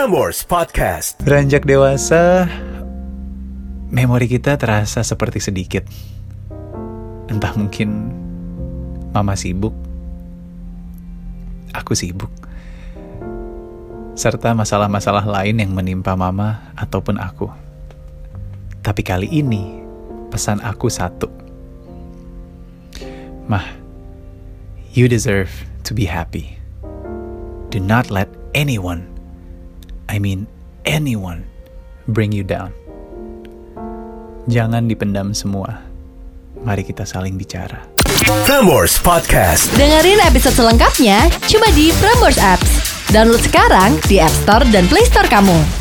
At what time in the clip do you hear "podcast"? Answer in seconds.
0.48-1.20, 38.98-39.70